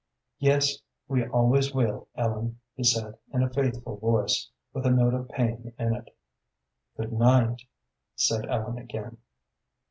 "Yes, 0.39 0.79
we 1.07 1.27
always 1.27 1.75
will, 1.75 2.07
Ellen," 2.15 2.59
he 2.73 2.83
said, 2.83 3.19
in 3.31 3.43
a 3.43 3.53
faithful 3.53 3.97
voice, 3.97 4.49
with 4.73 4.87
a 4.87 4.89
note 4.89 5.13
of 5.13 5.29
pain 5.29 5.73
in 5.77 5.93
it. 5.93 6.15
"Good 6.97 7.13
night," 7.13 7.61
said 8.15 8.47
Ellen 8.47 8.79
again. 8.79 9.17